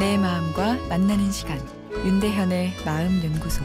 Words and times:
만나는 0.00 1.30
시간 1.30 1.58
윤대현의 1.92 2.72
마음 2.86 3.22
연구소 3.22 3.62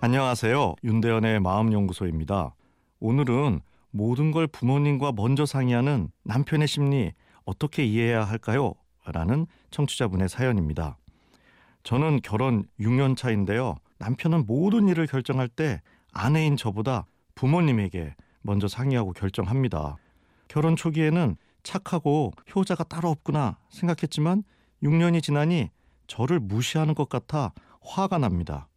안녕하세요. 0.00 0.74
윤대현의 0.82 1.38
마음 1.38 1.72
연구소입니다. 1.72 2.56
오늘은 2.98 3.60
모든 3.92 4.32
걸 4.32 4.48
부모님과 4.48 5.12
먼저 5.12 5.46
상의하는 5.46 6.08
남편의 6.24 6.66
심리 6.66 7.12
어떻게 7.44 7.84
이해해야 7.84 8.24
할까요? 8.24 8.74
라는 9.06 9.46
청취자분의 9.70 10.28
사연입니다. 10.28 10.98
저는 11.84 12.18
결혼 12.20 12.64
6년 12.80 13.16
차인데요. 13.16 13.76
남편은 13.98 14.46
모든 14.48 14.88
일을 14.88 15.06
결정할 15.06 15.46
때 15.46 15.80
아내인 16.12 16.56
저보다 16.56 17.06
부모님에게 17.36 18.16
먼저 18.42 18.66
상의하고 18.66 19.12
결정합니다. 19.12 19.96
결혼 20.48 20.74
초기에는 20.74 21.36
착하고 21.62 22.32
효자가 22.54 22.84
따로 22.84 23.10
없구나 23.10 23.56
생각했지만 23.70 24.44
6년이 24.82 25.22
지나니 25.22 25.70
저를 26.06 26.40
무시하는 26.40 26.94
것 26.94 27.08
같아 27.08 27.52
화가 27.82 28.18
납니다. 28.18 28.68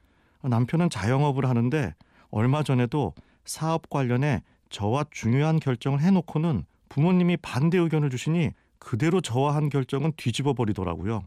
남편은 0.42 0.90
자영업을 0.90 1.48
하는데 1.48 1.94
얼마 2.30 2.64
전에도 2.64 3.14
사업 3.46 3.90
관련해 3.90 4.44
저와 4.70 5.06
중요한 5.12 5.60
결정을 5.60 6.02
해놓고는 6.02 6.66
부모님이 6.90 7.38
반대 7.38 7.78
의견을 7.78 8.10
주시니 8.10 8.52
그대로 8.80 9.22
저와 9.22 9.56
한 9.56 9.70
결정은 9.70 10.12
뒤집어 10.18 10.54
버리더라고요. 10.54 11.24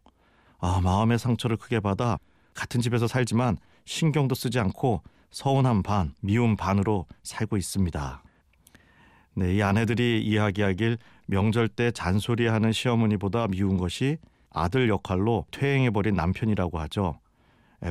아, 0.59 0.81
마음의 0.83 1.19
상처를 1.19 1.57
크게 1.57 1.81
받아 1.81 2.19
같은 2.55 2.81
집에서 2.81 3.07
살지만 3.07 3.57
신경도 3.85 4.35
쓰지 4.35 4.59
않고 4.59 5.03
서운한 5.31 5.83
반, 5.83 6.15
미움 6.21 6.57
반으로 6.57 7.07
살고 7.23 7.57
있습니다. 7.57 8.23
네, 9.39 9.57
이 9.57 9.63
아내들이 9.63 10.23
이야기하길 10.25 10.97
명절 11.27 11.69
때 11.69 11.91
잔소리하는 11.91 12.73
시어머니보다 12.73 13.49
미운 13.49 13.77
것이 13.77 14.17
아들 14.49 14.89
역할로 14.89 15.45
퇴행해버린 15.51 16.15
남편이라고 16.15 16.79
하죠. 16.79 17.21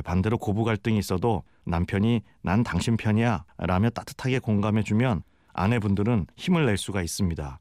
반대로 0.04 0.38
고부 0.38 0.64
갈등이 0.64 0.98
있어도 0.98 1.44
남편이 1.64 2.22
난 2.42 2.64
당신 2.64 2.96
편이야 2.96 3.44
라며 3.58 3.90
따뜻하게 3.90 4.40
공감해주면 4.40 5.22
아내분들은 5.52 6.26
힘을 6.34 6.66
낼 6.66 6.76
수가 6.76 7.00
있습니다. 7.00 7.60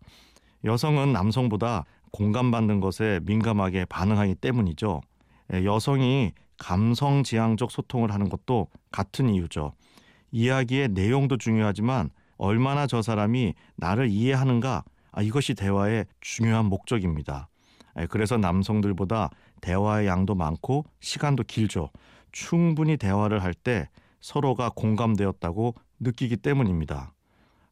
여성은 0.63 1.13
남성보다 1.13 1.85
공감받는 2.09 2.79
것에 2.79 3.19
민감하게 3.23 3.85
반응하기 3.85 4.33
때문이죠. 4.35 5.01
여성이 5.63 6.31
감성 6.57 7.21
지향적 7.21 7.69
소통을 7.69 8.11
하는 8.11 8.29
것도 8.29 8.67
같은 8.91 9.29
이유죠. 9.29 9.73
이야기의 10.31 10.89
내용도 10.89 11.37
중요하지만 11.37 12.09
얼마나 12.37 12.87
저 12.87 13.01
사람이 13.01 13.53
나를 13.75 14.09
이해하는가 14.09 14.83
아, 15.11 15.21
이것이 15.21 15.53
대화의 15.53 16.05
중요한 16.21 16.65
목적입니다. 16.65 17.47
그래서 18.09 18.37
남성들보다 18.37 19.29
대화의 19.61 20.07
양도 20.07 20.35
많고 20.35 20.83
시간도 20.99 21.43
길죠. 21.43 21.89
충분히 22.33 22.97
대화를 22.97 23.41
할 23.41 23.53
때 23.53 23.87
서로가 24.19 24.71
공감되었다고 24.75 25.75
느끼기 25.99 26.37
때문입니다. 26.37 27.13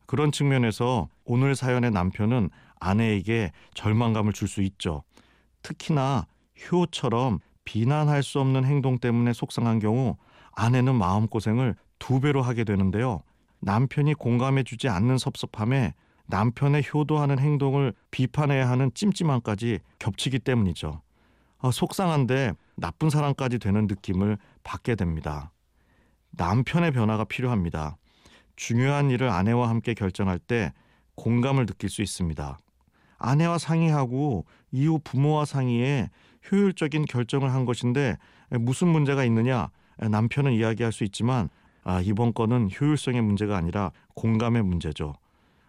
그런 0.06 0.31
측면에서 0.31 1.09
오늘 1.25 1.56
사연의 1.56 1.91
남편은 1.91 2.50
아내에게 2.80 3.52
절망감을 3.73 4.31
줄 4.34 4.47
수 4.47 4.61
있죠. 4.61 5.03
특히나 5.61 6.28
효처럼 6.72 7.39
비난할 7.66 8.23
수 8.23 8.39
없는 8.39 8.66
행동 8.66 9.00
때문에 9.00 9.34
속상한 9.34 9.80
경우 9.80 10.16
아내는 10.52 10.95
마음고생을 10.95 11.75
두 12.00 12.19
배로 12.22 12.41
하게 12.41 12.64
되는데요. 12.64 13.23
남편이 13.64 14.16
공감해주지 14.16 14.89
않는 14.89 15.17
섭섭함에 15.17 15.94
남편의 16.28 16.83
효도하는 16.94 17.39
행동을 17.39 17.94
비판해야 18.11 18.69
하는 18.69 18.92
찜찜함까지 18.94 19.79
겹치기 20.00 20.40
때문이죠. 20.40 21.01
아, 21.59 21.72
속상한데 21.72 22.53
나쁜 22.75 23.09
사람까지 23.09 23.59
되는 23.59 23.88
느낌을 23.88 24.38
받게 24.63 24.96
됩니다. 24.96 25.52
남편의 26.31 26.91
변화가 26.91 27.25
필요합니다. 27.25 27.97
중요한 28.56 29.09
일을 29.09 29.29
아내와 29.29 29.69
함께 29.69 29.94
결정할 29.94 30.40
때 30.40 30.73
공감을 31.16 31.66
느낄 31.66 31.90
수 31.90 32.02
있습니다. 32.02 32.57
아내와 33.18 33.57
상의하고 33.57 34.46
이후 34.72 35.00
부모와 35.03 35.46
상의해 35.46 36.09
효율적인 36.52 37.06
결정을 37.06 37.53
한 37.53 37.63
것인데 37.63 38.18
무슨 38.50 38.90
문제가 38.90 39.23
있느냐 39.23 39.69
남편은 39.97 40.52
이야기할 40.52 40.91
수 40.91 41.06
있지만 41.06 41.50
아, 41.83 42.01
이번 42.01 42.33
건은 42.33 42.69
효율성의 42.69 43.21
문제가 43.21 43.57
아니라 43.57 43.91
공감의 44.16 44.63
문제죠. 44.63 45.16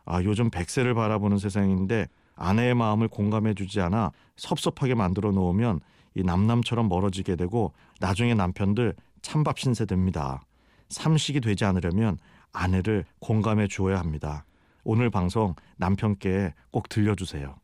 아, 0.04 0.22
요즘 0.22 0.50
백세를 0.50 0.94
바라보는 0.94 1.38
세상인데 1.38 2.08
아내의 2.36 2.74
마음을 2.74 3.08
공감해 3.08 3.54
주지 3.54 3.80
않아 3.80 4.10
섭섭하게 4.36 4.94
만들어 4.94 5.32
놓으면 5.32 5.80
이 6.14 6.22
남남처럼 6.22 6.88
멀어지게 6.88 7.36
되고 7.36 7.72
나중에 8.00 8.34
남편들 8.34 8.94
찬밥 9.22 9.58
신세 9.58 9.86
됩니다. 9.86 10.42
삼식이 10.90 11.40
되지 11.40 11.64
않으려면 11.64 12.18
아내를 12.52 13.04
공감해 13.20 13.66
주어야 13.66 13.98
합니다. 13.98 14.44
오늘 14.84 15.10
방송 15.10 15.54
남편께 15.76 16.54
꼭 16.70 16.88
들려주세요. 16.88 17.56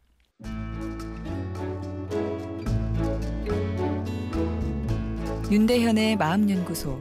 윤대현의 5.50 6.16
마음연구소 6.16 7.00